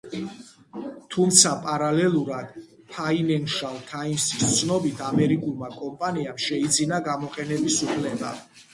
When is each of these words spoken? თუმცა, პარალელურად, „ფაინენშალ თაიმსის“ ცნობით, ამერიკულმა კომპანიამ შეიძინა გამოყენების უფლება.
თუმცა, 1.15 1.51
პარალელურად, 1.65 2.55
„ფაინენშალ 2.95 3.77
თაიმსის“ 3.93 4.57
ცნობით, 4.57 5.07
ამერიკულმა 5.13 5.73
კომპანიამ 5.79 6.45
შეიძინა 6.49 7.05
გამოყენების 7.13 7.83
უფლება. 7.89 8.39